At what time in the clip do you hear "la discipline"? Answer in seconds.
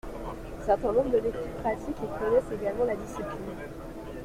2.85-3.53